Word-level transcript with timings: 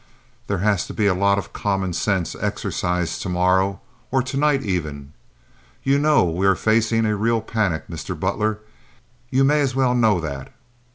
There 0.47 0.57
has 0.65 0.87
to 0.87 0.95
be 0.95 1.05
a 1.05 1.13
lot 1.13 1.37
of 1.37 1.53
common 1.53 1.93
sense 1.93 2.33
exercised 2.33 3.21
to 3.21 3.29
morrow, 3.29 3.81
or 4.09 4.23
to 4.23 4.35
night, 4.35 4.63
even. 4.63 5.13
You 5.83 5.99
know 5.99 6.23
we 6.25 6.47
are 6.47 6.55
facing 6.55 7.05
a 7.05 7.15
real 7.15 7.39
panic. 7.39 7.87
Mr. 7.87 8.19
Butler, 8.19 8.61
you 9.29 9.43
may 9.43 9.61
as 9.61 9.75
well 9.75 9.93
know 9.93 10.19
that. 10.19 10.51